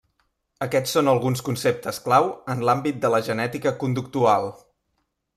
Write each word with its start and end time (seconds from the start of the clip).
Aquests 0.65 0.93
són 0.95 1.09
alguns 1.11 1.43
conceptes 1.49 1.99
clau 2.05 2.29
en 2.53 2.65
l'àmbit 2.69 2.97
de 3.03 3.11
la 3.15 3.19
genètica 3.27 3.75
conductual. 3.83 4.49